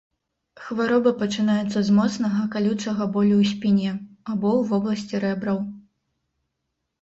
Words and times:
Хвароба 0.67 1.11
пачынаецца 1.19 1.79
з 1.89 1.97
моцнага, 1.97 2.41
калючага 2.55 3.07
болю 3.17 3.37
ў 3.41 3.45
спіне, 3.51 3.91
або 4.31 4.49
ў 4.59 4.61
вобласці 4.73 5.15
рэбраў. 5.27 5.57